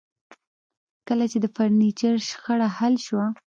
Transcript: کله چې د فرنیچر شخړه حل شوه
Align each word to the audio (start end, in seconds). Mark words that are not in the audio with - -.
کله 1.07 1.25
چې 1.31 1.37
د 1.41 1.45
فرنیچر 1.55 2.15
شخړه 2.27 2.67
حل 2.77 2.95
شوه 3.05 3.25